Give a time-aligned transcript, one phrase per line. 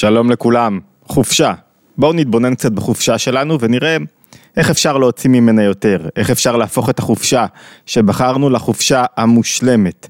[0.00, 1.54] שלום לכולם, חופשה.
[1.98, 3.96] בואו נתבונן קצת בחופשה שלנו ונראה
[4.56, 7.46] איך אפשר להוציא ממנה יותר, איך אפשר להפוך את החופשה
[7.86, 10.06] שבחרנו לחופשה המושלמת.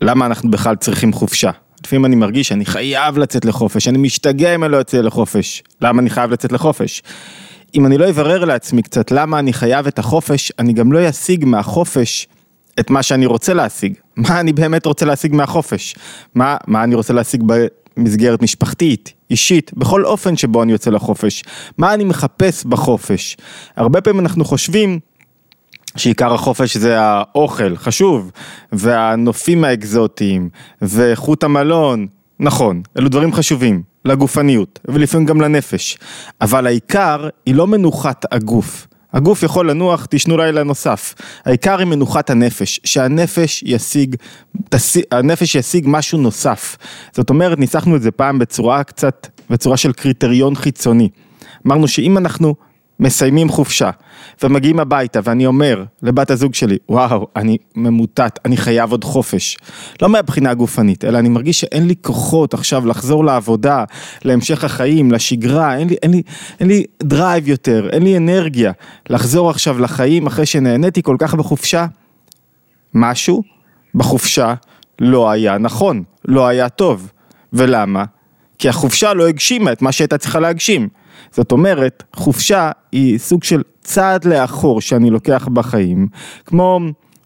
[0.00, 1.50] למה אנחנו בכלל צריכים חופשה?
[1.84, 5.62] לפעמים אני מרגיש שאני חייב לצאת לחופש, אני משתגע אם אני לא יוצא לחופש.
[5.80, 7.02] למה אני חייב לצאת לחופש?
[7.74, 11.44] אם אני לא אברר לעצמי קצת למה אני חייב את החופש, אני גם לא אשיג
[11.44, 12.28] מהחופש
[12.80, 13.94] את מה שאני רוצה להשיג.
[14.16, 15.94] מה אני באמת רוצה להשיג מהחופש?
[16.34, 17.42] מה, מה אני רוצה להשיג
[17.96, 21.42] במסגרת משפחתית, אישית, בכל אופן שבו אני יוצא לחופש?
[21.78, 23.36] מה אני מחפש בחופש?
[23.76, 25.00] הרבה פעמים אנחנו חושבים
[25.96, 28.30] שעיקר החופש זה האוכל, חשוב,
[28.72, 30.48] והנופים האקזוטיים,
[30.82, 32.06] ואיכות המלון,
[32.40, 35.98] נכון, אלו דברים חשובים, לגופניות, ולפעמים גם לנפש,
[36.40, 38.86] אבל העיקר היא לא מנוחת הגוף.
[39.12, 41.14] הגוף יכול לנוח, תשנו לילה נוסף.
[41.44, 44.16] העיקר היא מנוחת הנפש, שהנפש ישיג,
[44.68, 44.96] תס...
[45.10, 46.76] הנפש ישיג משהו נוסף.
[47.12, 51.08] זאת אומרת, ניסחנו את זה פעם בצורה קצת, בצורה של קריטריון חיצוני.
[51.66, 52.54] אמרנו שאם אנחנו
[53.00, 53.90] מסיימים חופשה
[54.42, 59.56] ומגיעים הביתה ואני אומר לבת הזוג שלי, וואו, אני ממוטט, אני חייב עוד חופש.
[60.02, 63.84] לא מהבחינה הגופנית, אלא אני מרגיש שאין לי כוחות עכשיו לחזור לעבודה,
[64.24, 66.22] להמשך החיים, לשגרה, אין לי, אין לי,
[66.60, 68.72] אין לי drive יותר, אין לי אנרגיה
[69.10, 71.86] לחזור עכשיו לחיים אחרי שנהניתי כל כך בחופשה.
[72.94, 73.42] משהו
[73.94, 74.54] בחופשה
[74.98, 77.10] לא היה נכון, לא היה טוב.
[77.52, 78.04] ולמה?
[78.58, 80.88] כי החופשה לא הגשימה את מה שהייתה צריכה להגשים.
[81.32, 86.08] זאת אומרת, חופשה היא סוג של צעד לאחור שאני לוקח בחיים,
[86.46, 86.80] כמו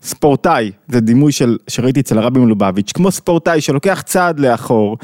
[0.04, 4.96] ספורטאי, זה דימוי של, שראיתי אצל הרבי מלובביץ', כמו ספורטאי שלוקח צעד לאחור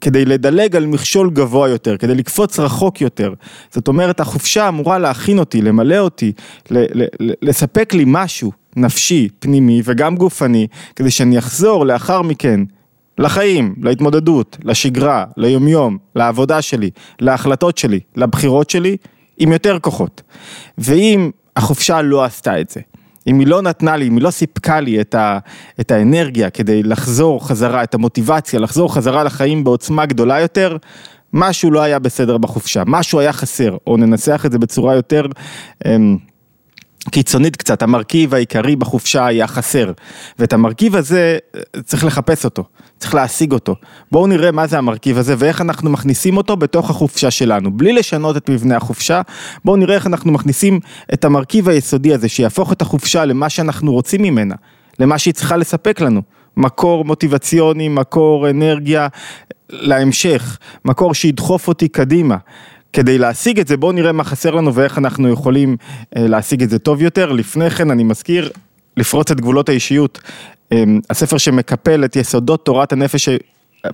[0.00, 3.34] כדי לדלג על מכשול גבוה יותר, כדי לקפוץ רחוק יותר.
[3.70, 6.32] זאת אומרת, החופשה אמורה להכין אותי, למלא אותי,
[6.70, 12.60] ל- ל- לספק לי משהו נפשי, פנימי וגם גופני, כדי שאני אחזור לאחר מכן
[13.18, 18.96] לחיים, להתמודדות, לשגרה, ליומיום, לעבודה שלי, להחלטות שלי, לבחירות שלי,
[19.38, 20.22] עם יותר כוחות.
[20.78, 22.80] ואם החופשה לא עשתה את זה,
[23.26, 25.38] אם היא לא נתנה לי, אם היא לא סיפקה לי את, ה,
[25.80, 30.76] את האנרגיה כדי לחזור חזרה, את המוטיבציה, לחזור חזרה לחיים בעוצמה גדולה יותר,
[31.32, 35.26] משהו לא היה בסדר בחופשה, משהו היה חסר, או ננסח את זה בצורה יותר...
[35.86, 36.16] אמ,
[37.10, 39.92] קיצונית קצת, המרכיב העיקרי בחופשה היה חסר,
[40.38, 41.38] ואת המרכיב הזה
[41.84, 42.64] צריך לחפש אותו,
[42.98, 43.76] צריך להשיג אותו.
[44.12, 48.36] בואו נראה מה זה המרכיב הזה ואיך אנחנו מכניסים אותו בתוך החופשה שלנו, בלי לשנות
[48.36, 49.22] את מבנה החופשה,
[49.64, 50.80] בואו נראה איך אנחנו מכניסים
[51.14, 54.54] את המרכיב היסודי הזה, שיהפוך את החופשה למה שאנחנו רוצים ממנה,
[54.98, 56.22] למה שהיא צריכה לספק לנו.
[56.56, 59.08] מקור מוטיבציוני, מקור אנרגיה
[59.70, 62.36] להמשך, מקור שידחוף אותי קדימה.
[62.96, 65.76] כדי להשיג את זה בואו נראה מה חסר לנו ואיך אנחנו יכולים
[66.16, 67.32] אה, להשיג את זה טוב יותר.
[67.32, 68.50] לפני כן אני מזכיר
[68.96, 70.20] לפרוץ את גבולות האישיות,
[70.72, 73.28] אה, הספר שמקפל את יסודות תורת הנפש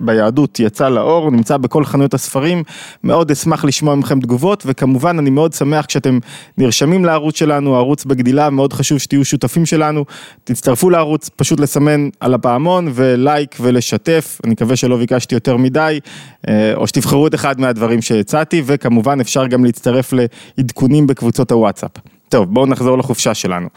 [0.01, 2.63] ביהדות יצא לאור, נמצא בכל חנויות הספרים,
[3.03, 6.19] מאוד אשמח לשמוע מכם תגובות וכמובן אני מאוד שמח כשאתם
[6.57, 10.05] נרשמים לערוץ שלנו, הערוץ בגדילה, מאוד חשוב שתהיו שותפים שלנו,
[10.43, 15.99] תצטרפו לערוץ, פשוט לסמן על הפעמון ולייק ולשתף, אני מקווה שלא ביקשתי יותר מדי,
[16.47, 20.13] אה, או שתבחרו את אחד מהדברים שהצעתי וכמובן אפשר גם להצטרף
[20.57, 21.91] לעדכונים בקבוצות הוואטסאפ.
[22.29, 23.67] טוב, בואו נחזור לחופשה שלנו.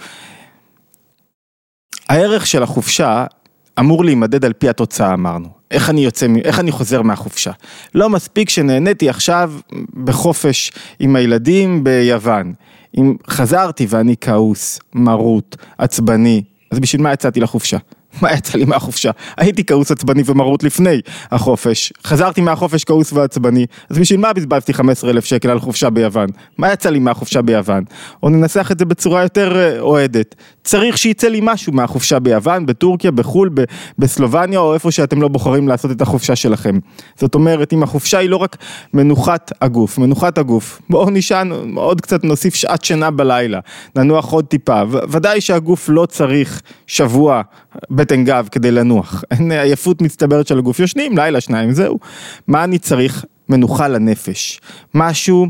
[2.09, 3.25] הערך של החופשה
[3.81, 5.48] אמור להימדד על פי התוצאה אמרנו.
[5.70, 7.50] איך אני יוצא, איך אני חוזר מהחופשה.
[7.94, 9.53] לא מספיק שנהניתי עכשיו
[10.04, 12.53] בחופש עם הילדים ביוון.
[12.98, 17.76] אם חזרתי ואני כעוס, מרוט, עצבני, אז בשביל מה יצאתי לחופשה?
[18.22, 19.10] מה יצא לי מהחופשה?
[19.37, 21.00] הייתי כעוס עצבני ומרוט לפני
[21.31, 26.28] החופש, חזרתי מהחופש כעוס ועצבני, אז בשביל מה בזבזתי 15 אלף שקל על חופשה ביוון?
[26.58, 27.84] מה יצא לי מהחופשה ביוון?
[28.22, 30.34] או ננסח את זה בצורה יותר אה, אוהדת,
[30.66, 33.50] צריך שיצא לי משהו מהחופשה ביוון, בטורקיה, בחו"ל,
[33.99, 36.78] בסלובניה או איפה שאתם לא בוחרים לעשות את החופשה שלכם.
[37.16, 38.56] זאת אומרת, אם החופשה היא לא רק
[38.94, 43.60] מנוחת הגוף, מנוחת הגוף, בואו נשען עוד קצת, נוסיף שעת שינה בלילה,
[43.97, 47.43] ננוח עוד טיפה, ודאי שהגוף לא צריך שבוע
[47.91, 51.99] בטן גב כדי לנוח, אין עייפות מצטברת של הגוף, יושנים לילה שניים, זהו.
[52.47, 53.25] מה אני צריך?
[53.49, 54.61] מנוחה לנפש.
[54.94, 55.46] משהו,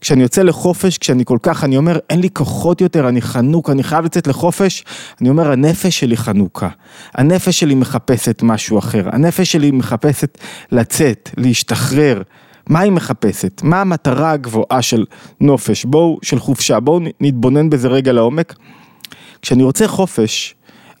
[0.00, 3.82] כשאני יוצא לחופש, כשאני כל כך, אני אומר, אין לי כוחות יותר, אני חנוק, אני
[3.82, 4.84] חייב לצאת לחופש,
[5.20, 6.68] אני אומר, הנפש שלי חנוכה.
[7.14, 10.38] הנפש שלי מחפשת משהו אחר, הנפש שלי מחפשת
[10.72, 12.22] לצאת, להשתחרר.
[12.68, 13.60] מה היא מחפשת?
[13.64, 15.04] מה המטרה הגבוהה של
[15.40, 15.84] נופש?
[15.84, 18.54] בואו, של חופשה, בואו נתבונן בזה רגע לעומק.
[19.42, 20.54] כשאני רוצה חופש,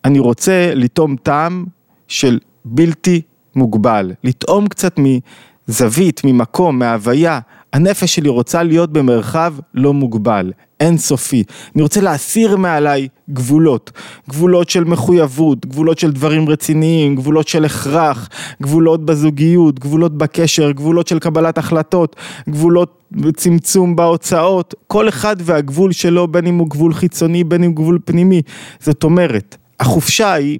[0.04, 1.64] אני רוצה לטעום טעם
[2.08, 3.22] של בלתי
[3.56, 7.40] מוגבל, לטעום קצת מזווית, ממקום, מהוויה
[7.76, 11.42] הנפש שלי רוצה להיות במרחב לא מוגבל, אינסופי.
[11.74, 13.92] אני רוצה להסיר מעליי גבולות,
[14.30, 18.28] גבולות של מחויבות, גבולות של דברים רציניים, גבולות של הכרח,
[18.62, 22.16] גבולות בזוגיות, גבולות בקשר, גבולות של קבלת החלטות,
[22.48, 23.02] גבולות
[23.36, 27.98] צמצום בהוצאות, כל אחד והגבול שלו, בין אם הוא גבול חיצוני, בין אם הוא גבול
[28.04, 28.42] פנימי.
[28.80, 30.58] זאת אומרת, החופשה היא,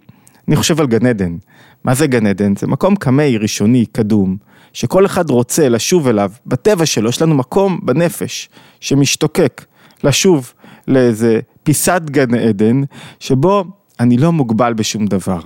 [0.48, 1.36] אני חושב על גן עדן.
[1.84, 2.56] מה זה גן עדן?
[2.56, 4.36] זה מקום קמאי, ראשוני, קדום,
[4.76, 8.48] שכל אחד רוצה לשוב אליו, בטבע שלו, יש לנו מקום בנפש
[8.80, 9.64] שמשתוקק
[10.04, 10.52] לשוב
[10.88, 12.82] לאיזה פיסת גן עדן,
[13.20, 13.64] שבו
[14.00, 15.40] אני לא מוגבל בשום דבר.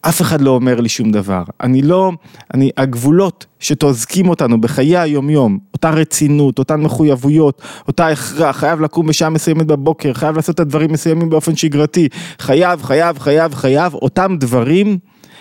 [0.00, 1.42] אף אחד לא אומר לי שום דבר.
[1.60, 2.12] אני לא,
[2.54, 9.30] אני, הגבולות שתוזקים אותנו בחיי היומיום, אותה רצינות, אותן מחויבויות, אותה הכרח, חייב לקום בשעה
[9.30, 12.08] מסוימת בבוקר, חייב לעשות את הדברים מסוימים באופן שגרתי,
[12.38, 14.98] חייב, חייב, חייב, חייב, אותם דברים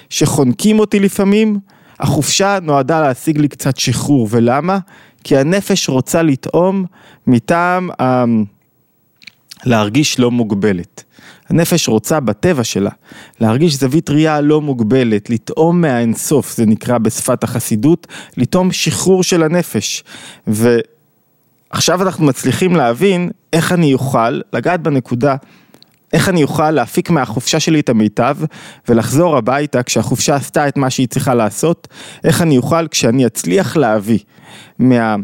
[0.10, 1.60] שחונקים אותי לפעמים,
[1.99, 4.77] החופשה נועדה להשיג לי קצת שחרור, ולמה?
[5.23, 6.85] כי הנפש רוצה לטעום
[7.27, 8.23] מטעם ה...
[9.65, 11.03] להרגיש לא מוגבלת.
[11.49, 12.89] הנפש רוצה בטבע שלה
[13.39, 18.07] להרגיש זווית ראייה לא מוגבלת, לטעום מהאינסוף, זה נקרא בשפת החסידות,
[18.38, 20.03] לטעום שחרור של הנפש.
[20.47, 25.35] ועכשיו אנחנו מצליחים להבין איך אני אוכל לגעת בנקודה
[26.13, 28.38] איך אני אוכל להפיק מהחופשה שלי את המיטב
[28.89, 31.88] ולחזור הביתה כשהחופשה עשתה את מה שהיא צריכה לעשות,
[32.24, 34.19] איך אני אוכל כשאני אצליח להביא
[34.80, 35.15] מה...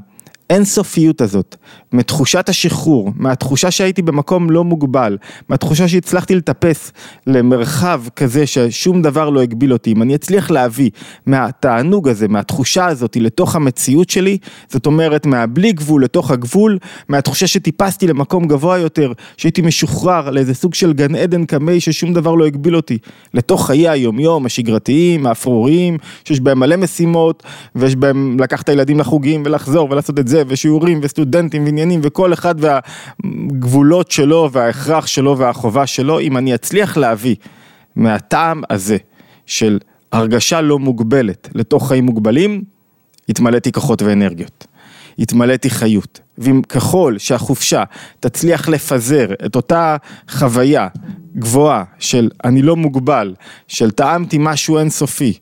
[0.50, 1.56] האינסופיות הזאת,
[1.94, 5.18] מתחושת השחרור, מהתחושה שהייתי במקום לא מוגבל,
[5.50, 6.92] מהתחושה שהצלחתי לטפס
[7.28, 10.90] למרחב כזה ששום דבר לא הגביל אותי, אם אני אצליח להביא
[11.25, 14.38] מהתענוג הזה, מהתחושה הזאת לתוך המציאות שלי,
[14.69, 16.78] זאת אומרת מהבלי גבול לתוך הגבול,
[17.10, 22.36] מהתחושה שטיפסתי למקום גבוה יותר, שהייתי משוחרר לאיזה סוג של גן עדן קמי ששום דבר
[22.36, 22.98] לא הגביל אותי,
[23.34, 27.44] לתוך חיי היומיום, השגרתיים, האפרוריים, שיש בהם מלא משימות,
[27.75, 32.56] ויש בהם לקחת את הילדים לחוגים ולחזור ולעשות את זה ושיעורים וסטודנטים ועניינים וכל אחד
[32.57, 37.35] והגבולות שלו וההכרח שלו והחובה שלו, אם אני אצליח להביא
[37.95, 38.97] מהטעם הזה
[39.45, 39.80] של
[40.12, 42.63] הרגשה לא מוגבלת לתוך חיים מוגבלים,
[43.30, 44.68] התמלאתי כוחות ואנרגיות.
[45.19, 46.19] התמלאתי חיות.
[46.38, 47.83] ואם ככל שהחופשה
[48.19, 49.97] תצליח לפזר את אותה
[50.30, 50.88] חוויה
[51.35, 53.35] גבוהה של אני לא מוגבל,
[53.68, 55.33] של טעמתי משהו אינסופי,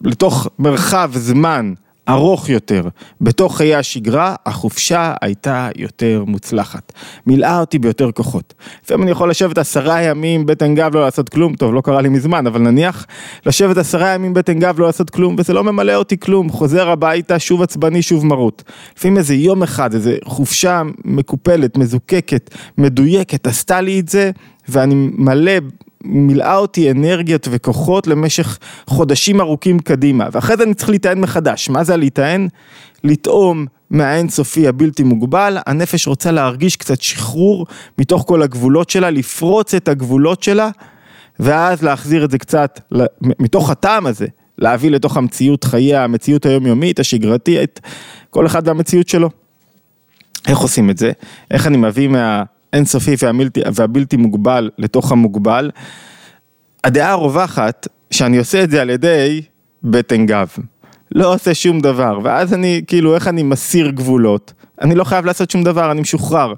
[0.00, 1.72] לתוך מרחב זמן
[2.12, 2.82] ארוך יותר
[3.20, 6.92] בתוך חיי השגרה, החופשה הייתה יותר מוצלחת.
[7.26, 8.54] מילאה אותי ביותר כוחות.
[8.84, 12.08] לפעמים אני יכול לשבת עשרה ימים בטן גב לא לעשות כלום, טוב לא קרה לי
[12.08, 13.06] מזמן, אבל נניח
[13.46, 17.38] לשבת עשרה ימים בטן גב לא לעשות כלום וזה לא ממלא אותי כלום, חוזר הביתה
[17.38, 18.62] שוב עצבני שוב מרות.
[18.96, 24.30] לפעמים איזה יום אחד, איזה חופשה מקופלת, מזוקקת, מדויקת, עשתה לי את זה
[24.68, 25.52] ואני מלא
[26.04, 31.68] מילאה אותי אנרגיות וכוחות למשך חודשים ארוכים קדימה, ואחרי זה אני צריך להיטען מחדש.
[31.68, 32.48] מה זה להיטען?
[33.04, 37.66] לטעום מהאינסופי הבלתי מוגבל, הנפש רוצה להרגיש קצת שחרור
[37.98, 40.70] מתוך כל הגבולות שלה, לפרוץ את הגבולות שלה,
[41.40, 42.80] ואז להחזיר את זה קצת,
[43.20, 44.26] מתוך הטעם הזה,
[44.58, 47.80] להביא לתוך המציאות חייה, המציאות היומיומית, השגרתית,
[48.30, 49.30] כל אחד והמציאות שלו.
[50.48, 51.12] איך עושים את זה?
[51.50, 52.42] איך אני מביא מה...
[52.72, 55.70] אינסופי והבלתי, והבלתי מוגבל לתוך המוגבל.
[56.84, 59.42] הדעה הרווחת שאני עושה את זה על ידי
[59.84, 60.48] בטן גב.
[61.14, 64.52] לא עושה שום דבר, ואז אני, כאילו, איך אני מסיר גבולות?
[64.80, 66.54] אני לא חייב לעשות שום דבר, אני משוחרר.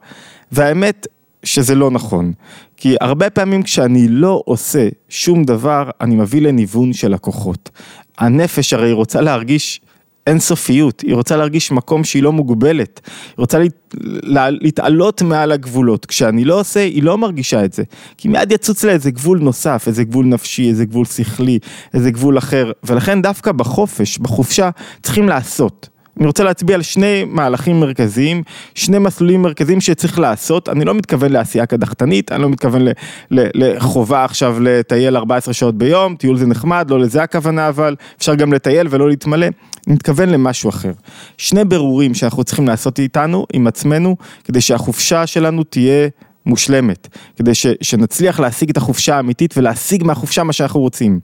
[0.53, 1.07] והאמת
[1.43, 2.33] שזה לא נכון,
[2.77, 7.71] כי הרבה פעמים כשאני לא עושה שום דבר, אני מביא לניוון של הכוחות.
[8.19, 9.81] הנפש הרי רוצה להרגיש
[10.27, 13.59] אינסופיות, היא רוצה להרגיש מקום שהיא לא מוגבלת, היא רוצה
[14.03, 17.83] לה, להתעלות מעל הגבולות, כשאני לא עושה, היא לא מרגישה את זה,
[18.19, 21.59] כי מיד יצוץ לה איזה גבול נוסף, איזה גבול נפשי, איזה גבול שכלי,
[21.95, 24.71] איזה גבול אחר, ולכן דווקא בחופש, בחופשה,
[25.03, 25.94] צריכים לעשות.
[26.19, 28.43] אני רוצה להצביע על שני מהלכים מרכזיים,
[28.75, 32.89] שני מסלולים מרכזיים שצריך לעשות, אני לא מתכוון לעשייה קדחתנית, אני לא מתכוון ל,
[33.31, 38.35] ל, לחובה עכשיו לטייל 14 שעות ביום, טיול זה נחמד, לא לזה הכוונה אבל, אפשר
[38.35, 39.47] גם לטייל ולא להתמלא,
[39.87, 40.93] אני מתכוון למשהו אחר.
[41.39, 46.09] שני ברורים שאנחנו צריכים לעשות איתנו, עם עצמנו, כדי שהחופשה שלנו תהיה
[46.47, 51.21] מושלמת, כדי ש, שנצליח להשיג את החופשה האמיתית ולהשיג מהחופשה מה שאנחנו רוצים.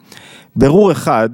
[0.56, 1.30] ברור אחד,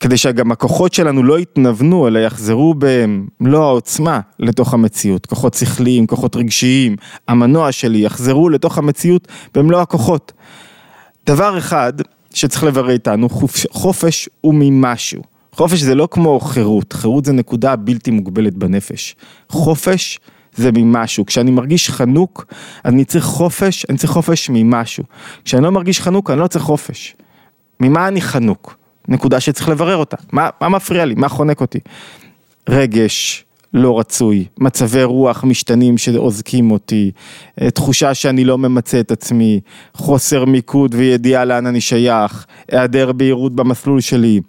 [0.00, 5.26] כדי שגם הכוחות שלנו לא יתנוונו, אלא יחזרו במלוא העוצמה לתוך המציאות.
[5.26, 6.96] כוחות שכליים, כוחות רגשיים,
[7.28, 10.32] המנוע שלי יחזרו לתוך המציאות במלוא הכוחות.
[11.26, 11.92] דבר אחד
[12.34, 13.28] שצריך לברר איתנו,
[13.70, 15.22] חופש, הוא ממשהו.
[15.52, 19.16] חופש זה לא כמו חירות, חירות זה נקודה בלתי מוגבלת בנפש.
[19.48, 20.20] חופש
[20.54, 21.26] זה ממשהו.
[21.26, 22.46] כשאני מרגיש חנוק,
[22.84, 25.04] אני צריך חופש, אני צריך חופש ממשהו.
[25.44, 27.16] כשאני לא מרגיש חנוק, אני לא צריך חופש.
[27.80, 28.79] ממה אני חנוק?
[29.08, 30.16] נקודה שצריך לברר אותה.
[30.32, 31.14] מה, מה מפריע לי?
[31.14, 31.78] מה חונק אותי?
[32.68, 37.10] רגש, לא רצוי, מצבי רוח משתנים שעוזקים אותי,
[37.60, 39.60] אה, תחושה שאני לא ממצה את עצמי,
[39.94, 44.40] חוסר מיקוד וידיעה לאן אני שייך, היעדר בהירות במסלול שלי,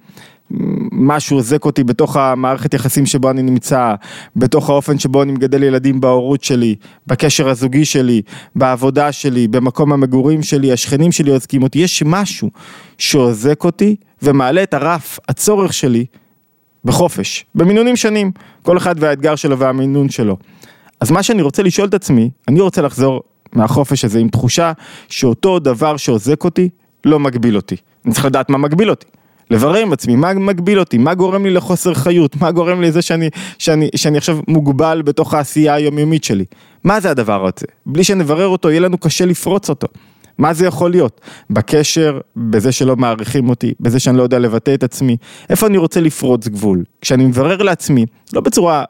[0.91, 3.96] משהו עוזק אותי בתוך המערכת יחסים שבו אני נמצא,
[4.36, 6.75] בתוך האופן שבו אני מגדל ילדים בהורות שלי,
[7.08, 8.22] בקשר הזוגי שלי,
[8.55, 12.50] בעבודה שלי, במקום המגורים שלי, השכנים שלי עוזקים אותי, יש משהו
[12.98, 16.05] שעוזק אותי ומעלה את הרף, הצורך שלי,
[16.86, 18.31] בחופש, במינונים שונים,
[18.62, 20.38] כל אחד והאתגר שלו והמינון שלו.
[21.00, 23.22] אז מה שאני רוצה לשאול את עצמי, אני רוצה לחזור
[23.53, 24.72] מהחופש הזה עם תחושה
[25.10, 26.70] שאותו דבר שעוזק אותי,
[27.05, 27.75] לא מגביל אותי.
[28.05, 29.08] אני צריך לדעת מה מגביל אותי.
[29.51, 33.01] לברר עם עצמי, מה מגביל אותי, מה גורם לי לחוסר חיות, מה גורם לי לזה
[33.01, 36.46] שאני, שאני, שאני עכשיו מוגבל בתוך העשייה היומיומית שלי.
[36.84, 37.65] מה זה הדבר הזה?
[37.86, 39.88] בלי שנברר אותו, יהיה לנו קשה לפרוץ אותו.
[40.38, 41.22] מה זה יכול להיות?
[41.50, 45.17] בקשר, בזה שלא מעריכים אותי, בזה שאני לא יודע לבטא את עצמי,
[45.50, 46.84] איפה אני רוצה לפרוץ גבול?
[47.01, 48.84] כשאני מברר לעצמי, לא בצורה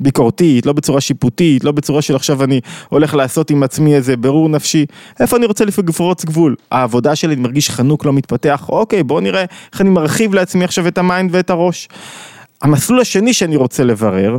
[0.00, 4.48] ביקורתית, לא בצורה שיפוטית, לא בצורה של עכשיו אני הולך לעשות עם עצמי איזה ברור
[4.48, 4.86] נפשי,
[5.20, 6.56] איפה אני רוצה לפרוץ גבול?
[6.70, 10.88] העבודה שלי אני מרגיש חנוק לא מתפתח, אוקיי בוא נראה איך אני מרחיב לעצמי עכשיו
[10.88, 11.88] את ה mind ואת הראש.
[12.62, 14.36] המסלול השני שאני רוצה לברר,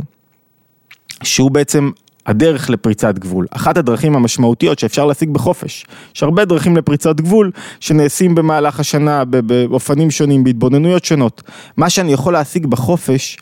[1.22, 1.90] שהוא בעצם
[2.26, 5.86] הדרך לפריצת גבול, אחת הדרכים המשמעותיות שאפשר להשיג בחופש.
[6.16, 11.42] יש הרבה דרכים לפריצת גבול שנעשים במהלך השנה באופנים שונים, בהתבוננויות שונות.
[11.76, 13.38] מה שאני יכול להשיג בחופש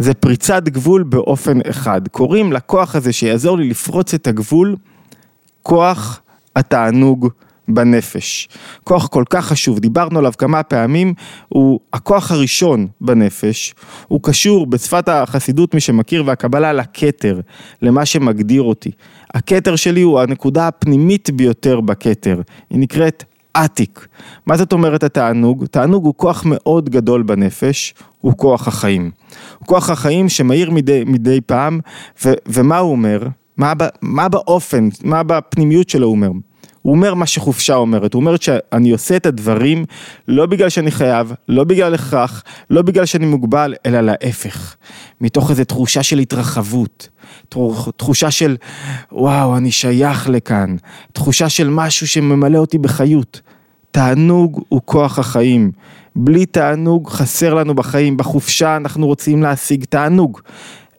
[0.00, 2.08] זה פריצת גבול באופן אחד.
[2.08, 4.76] קוראים לכוח הזה שיעזור לי לפרוץ את הגבול,
[5.62, 6.20] כוח
[6.56, 7.28] התענוג
[7.68, 8.48] בנפש.
[8.84, 11.14] כוח כל כך חשוב, דיברנו עליו כמה פעמים,
[11.48, 13.74] הוא הכוח הראשון בנפש,
[14.08, 17.40] הוא קשור בשפת החסידות, מי שמכיר, והקבלה לכתר,
[17.82, 18.90] למה שמגדיר אותי.
[19.34, 22.40] הכתר שלי הוא הנקודה הפנימית ביותר בכתר,
[22.70, 24.08] היא נקראת עתיק.
[24.46, 25.64] מה זאת אומרת התענוג?
[25.64, 29.10] תענוג הוא כוח מאוד גדול בנפש, הוא כוח החיים.
[29.60, 31.80] הוא כוח החיים שמאיר מדי, מדי פעם,
[32.24, 33.22] ו, ומה הוא אומר?
[33.56, 36.30] מה, מה באופן, מה בפנימיות שלו הוא אומר?
[36.82, 39.84] הוא אומר מה שחופשה אומרת, הוא אומר שאני עושה את הדברים
[40.28, 44.76] לא בגלל שאני חייב, לא בגלל הכרח, לא בגלל שאני מוגבל, אלא להפך.
[45.20, 47.08] מתוך איזו תחושה של התרחבות,
[47.96, 48.56] תחושה של
[49.12, 50.76] וואו, אני שייך לכאן,
[51.12, 53.40] תחושה של משהו שממלא אותי בחיות.
[53.90, 55.70] תענוג הוא כוח החיים.
[56.16, 60.40] בלי תענוג חסר לנו בחיים, בחופשה אנחנו רוצים להשיג תענוג.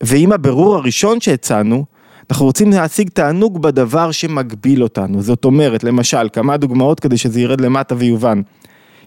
[0.04, 1.86] ואם הבירור הראשון שהצענו,
[2.32, 7.62] אנחנו רוצים להשיג תענוג בדבר שמגביל אותנו, זאת אומרת, למשל, כמה דוגמאות כדי שזה ירד
[7.62, 8.42] למטה ויובן.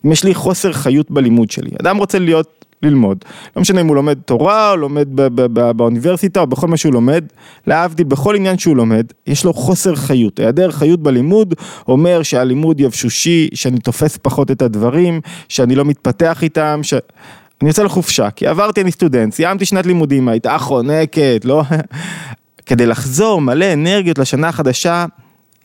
[0.06, 3.24] אם יש לי חוסר חיות בלימוד שלי, אדם רוצה להיות, ללמוד,
[3.56, 5.08] לא משנה אם הוא לומד תורה או לומד
[5.76, 7.24] באוניברסיטה או בכל מה שהוא לומד,
[7.66, 11.54] להבדיל בכל עניין שהוא לומד, יש לו חוסר חיות, היעדר חיות בלימוד
[11.88, 16.94] אומר שהלימוד יבשושי, שאני תופס פחות את הדברים, שאני לא מתפתח איתם, ש...
[17.60, 21.62] אני יוצא לחופשה, כי עברתי, אני סטודנט, סיימתי שנת לימודים, הייתה חונקת, לא...
[22.66, 25.06] כדי לחזור מלא אנרגיות לשנה החדשה,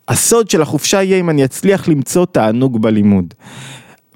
[0.07, 3.33] הסוד של החופשה יהיה אם אני אצליח למצוא תענוג בלימוד.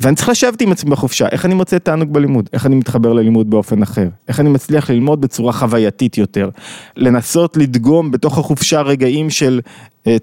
[0.04, 3.50] ואני צריך לשבת עם עצמי בחופשה, איך אני מוצא תענוג בלימוד, איך אני מתחבר ללימוד
[3.50, 6.50] באופן אחר, איך אני מצליח ללמוד בצורה חווייתית יותר,
[6.98, 9.62] לנסות לדגום בתוך החופשה רגעים של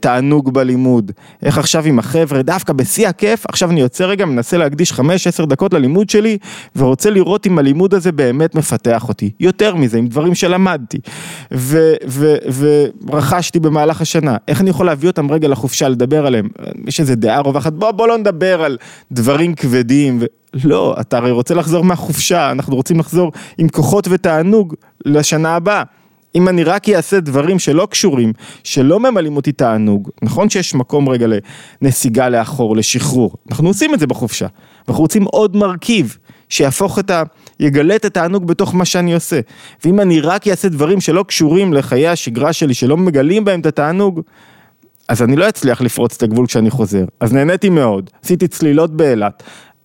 [0.00, 4.92] תענוג בלימוד, איך עכשיו עם החבר'ה, דווקא בשיא הכיף, עכשיו אני יוצא רגע, מנסה להקדיש
[4.92, 6.38] 5-10 דקות ללימוד שלי,
[6.76, 10.98] ורוצה לראות אם הלימוד הזה באמת מפתח אותי, יותר מזה, עם דברים שלמדתי,
[13.06, 16.48] ורכשתי במהלך השנה, איך אני יכול להביא אותם רגע לחופשה, לדבר עליהם,
[16.86, 18.76] יש איזה דעה רווחת, בוא, בוא לא נדבר על
[19.12, 20.24] דברים כבדים, ו...
[20.64, 25.82] לא, אתה הרי רוצה לחזור מהחופשה, אנחנו רוצים לחזור עם כוחות ותענוג לשנה הבאה.
[26.34, 28.32] אם אני רק אעשה דברים שלא קשורים,
[28.64, 31.26] שלא ממלאים אותי תענוג, נכון שיש מקום רגע
[31.82, 34.46] לנסיגה לאחור, לשחרור, אנחנו עושים את זה בחופשה,
[34.88, 36.16] אנחנו רוצים עוד מרכיב
[36.48, 37.22] שיהפוך את ה...
[37.60, 39.40] יגלה את התענוג בתוך מה שאני עושה,
[39.84, 44.20] ואם אני רק אעשה דברים שלא קשורים לחיי השגרה שלי, שלא מגלים בהם את התענוג,
[45.08, 47.04] אז אני לא אצליח לפרוץ את הגבול כשאני חוזר.
[47.20, 49.42] אז נהניתי מאוד, עשיתי צלילות באילת,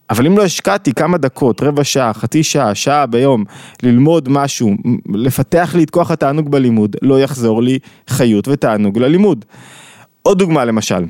[0.10, 3.44] אבל אם לא השקעתי כמה דקות, רבע שעה, חצי שעה, שעה ביום,
[3.84, 4.72] ללמוד משהו,
[5.14, 9.46] לפתח לי את כוח התענוג בלימוד, לא יחזור לי חיות ותענוג ללימוד.
[10.22, 11.06] עוד דוגמה למשל,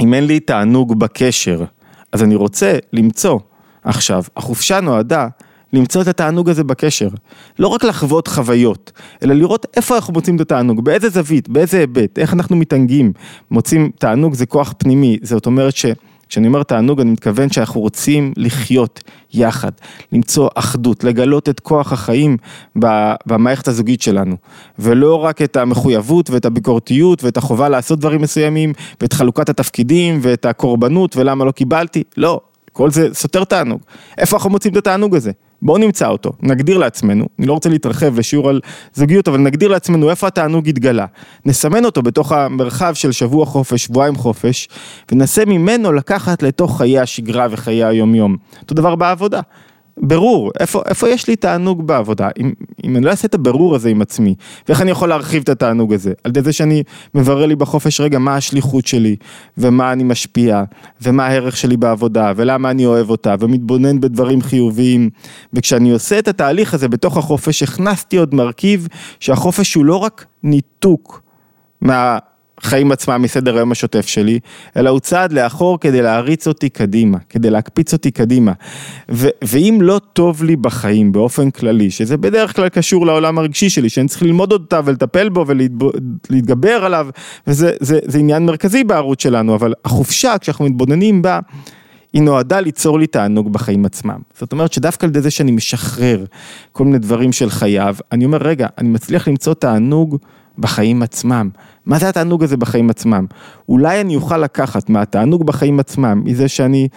[0.00, 1.64] אם אין לי תענוג בקשר,
[2.12, 3.38] אז אני רוצה למצוא
[3.84, 5.28] עכשיו, החופשה נועדה
[5.72, 7.08] למצוא את התענוג הזה בקשר.
[7.58, 12.18] לא רק לחוות חוויות, אלא לראות איפה אנחנו מוצאים את התענוג, באיזה זווית, באיזה היבט,
[12.18, 13.12] איך אנחנו מתענגים.
[13.50, 15.86] מוצאים תענוג זה כוח פנימי, זאת אומרת ש...
[16.28, 19.02] כשאני אומר תענוג אני מתכוון שאנחנו רוצים לחיות
[19.34, 19.72] יחד,
[20.12, 22.36] למצוא אחדות, לגלות את כוח החיים
[23.26, 24.36] במערכת הזוגית שלנו,
[24.78, 30.44] ולא רק את המחויבות ואת הביקורתיות ואת החובה לעשות דברים מסוימים ואת חלוקת התפקידים ואת
[30.44, 32.40] הקורבנות ולמה לא קיבלתי, לא,
[32.72, 33.80] כל זה סותר תענוג.
[34.18, 35.32] איפה אנחנו מוצאים את התענוג הזה?
[35.64, 38.60] בואו נמצא אותו, נגדיר לעצמנו, אני לא רוצה להתרחב לשיעור על
[38.94, 41.06] זוגיות, אבל נגדיר לעצמנו איפה התענוג התגלה.
[41.46, 44.68] נסמן אותו בתוך המרחב של שבוע חופש, שבועיים חופש,
[45.12, 48.36] וננסה ממנו לקחת לתוך חיי השגרה וחיי היומיום.
[48.62, 49.40] אותו דבר בעבודה.
[49.98, 52.52] ברור, איפה, איפה יש לי תענוג בעבודה, אם,
[52.84, 54.34] אם אני לא אעשה את הברור הזה עם עצמי,
[54.68, 56.82] ואיך אני יכול להרחיב את התענוג הזה, על ידי זה שאני
[57.14, 59.16] מברר לי בחופש רגע מה השליחות שלי,
[59.58, 60.64] ומה אני משפיע,
[61.02, 65.10] ומה הערך שלי בעבודה, ולמה אני אוהב אותה, ומתבונן בדברים חיוביים,
[65.52, 68.88] וכשאני עושה את התהליך הזה בתוך החופש, הכנסתי עוד מרכיב
[69.20, 71.22] שהחופש הוא לא רק ניתוק
[71.80, 72.18] מה...
[72.58, 74.38] החיים עצמם מסדר היום השוטף שלי,
[74.76, 78.52] אלא הוא צעד לאחור כדי להריץ אותי קדימה, כדי להקפיץ אותי קדימה.
[79.10, 83.88] ו- ואם לא טוב לי בחיים באופן כללי, שזה בדרך כלל קשור לעולם הרגשי שלי,
[83.88, 87.06] שאני צריך ללמוד אותה ולטפל בו ולהתגבר עליו,
[87.46, 91.40] וזה זה, זה עניין מרכזי בערוץ שלנו, אבל החופשה, כשאנחנו מתבוננים בה,
[92.12, 94.18] היא נועדה ליצור לי תענוג בחיים עצמם.
[94.38, 96.24] זאת אומרת שדווקא על ידי זה שאני משחרר
[96.72, 100.18] כל מיני דברים של חייו, אני אומר, רגע, אני מצליח למצוא תענוג
[100.58, 101.48] בחיים עצמם.
[101.86, 103.26] מה זה התענוג הזה בחיים עצמם?
[103.68, 106.88] אולי אני אוכל לקחת מהתענוג בחיים עצמם, מזה שאני...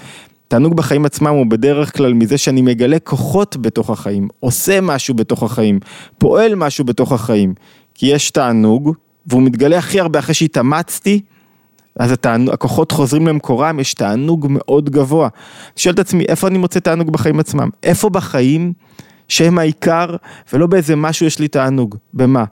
[0.48, 5.44] תענוג בחיים עצמם הוא בדרך כלל מזה שאני מגלה כוחות בתוך החיים, עושה משהו בתוך
[5.44, 5.80] החיים,
[6.18, 7.54] פועל משהו בתוך החיים.
[7.94, 8.94] כי יש תענוג,
[9.28, 11.22] והוא מתגלה הכי הרבה אחרי שהתאמצתי,
[12.00, 15.28] אז התענוג, הכוחות חוזרים למקורם, יש תענוג מאוד גבוה.
[15.28, 17.70] אני שואל את עצמי, איפה אני מוצא תענוג בחיים עצמם?
[17.84, 18.74] איפה בחיים
[19.28, 20.16] שהם העיקר,
[20.54, 21.96] ולא באיזה משהו יש לי תענוג?
[22.14, 22.44] במה?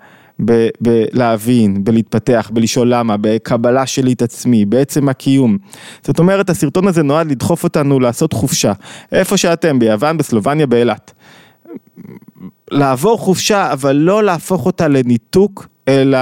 [0.82, 5.58] בלהבין, בלהתפתח, בלשאול למה, בקבלה שלי את עצמי, בעצם הקיום.
[6.04, 8.74] זאת אומרת, הסרטון הזה נועד לדחוף אותנו לעשות חופשה.
[9.12, 11.14] איפה שאתם, ביוון, בסלובניה, באילת.
[12.72, 16.18] לעבור חופשה, אבל לא להפוך אותה לניתוק אלא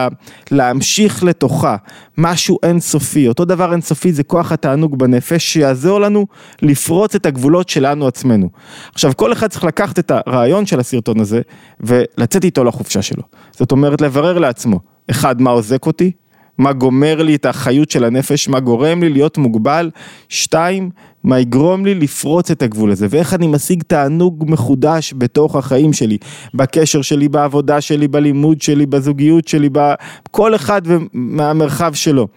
[0.51, 1.75] להמשיך לתוכה,
[2.17, 6.27] משהו אינסופי, אותו דבר אינסופי זה כוח התענוג בנפש שיעזור לנו
[6.61, 8.49] לפרוץ את הגבולות שלנו עצמנו.
[8.93, 11.41] עכשיו כל אחד צריך לקחת את הרעיון של הסרטון הזה
[11.79, 14.79] ולצאת איתו לחופשה שלו, זאת אומרת לברר לעצמו,
[15.11, 16.11] אחד מה עוזק אותי,
[16.57, 19.89] מה גומר לי את החיות של הנפש, מה גורם לי להיות מוגבל,
[20.29, 20.89] שתיים,
[21.23, 26.17] מה יגרום לי לפרוץ את הגבול הזה, ואיך אני משיג תענוג מחודש בתוך החיים שלי,
[26.53, 30.81] בקשר שלי, בעבודה שלי, בלימוד שלי, בזוגיות שלי, בכל אחד
[31.13, 32.27] מהמרחב שלו.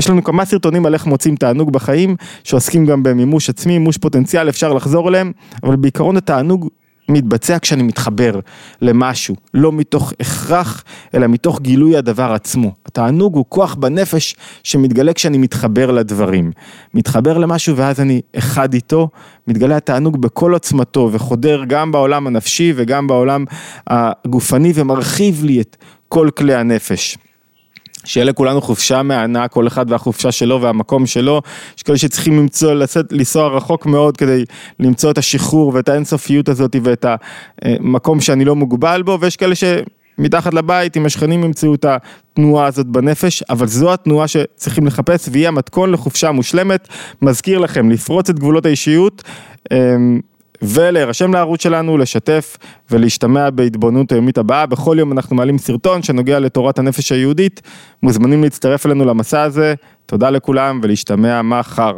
[0.00, 4.48] יש לנו כמה סרטונים על איך מוצאים תענוג בחיים, שעוסקים גם במימוש עצמי, מימוש פוטנציאל,
[4.48, 6.68] אפשר לחזור אליהם, אבל בעיקרון התענוג
[7.08, 8.40] מתבצע כשאני מתחבר
[8.82, 12.72] למשהו, לא מתוך הכרח, אלא מתוך גילוי הדבר עצמו.
[12.86, 16.52] התענוג הוא כוח בנפש שמתגלה כשאני מתחבר לדברים.
[16.94, 19.08] מתחבר למשהו ואז אני אחד איתו,
[19.48, 23.44] מתגלה התענוג בכל עוצמתו וחודר גם בעולם הנפשי וגם בעולם
[23.86, 25.76] הגופני ומרחיב לי את
[26.08, 27.18] כל כלי הנפש.
[28.04, 31.42] שיהיה לכולנו חופשה מהנה, כל אחד והחופשה שלו והמקום שלו,
[31.76, 34.44] יש כאלה שצריכים למצוא, לצאת, לנסוע רחוק מאוד כדי
[34.80, 37.06] למצוא את השחרור ואת האינסופיות הזאת ואת
[37.62, 42.86] המקום שאני לא מוגבל בו, ויש כאלה שמתחת לבית עם השכנים ימצאו את התנועה הזאת
[42.86, 46.88] בנפש, אבל זו התנועה שצריכים לחפש והיא המתכון לחופשה מושלמת,
[47.22, 49.22] מזכיר לכם, לפרוץ את גבולות האישיות.
[50.68, 52.56] ולהירשם לערוץ שלנו, לשתף
[52.90, 54.66] ולהשתמע בהתבוננות היומית הבאה.
[54.66, 57.62] בכל יום אנחנו מעלים סרטון שנוגע לתורת הנפש היהודית.
[58.02, 59.74] מוזמנים להצטרף אלינו למסע הזה.
[60.06, 61.96] תודה לכולם ולהשתמע מחר.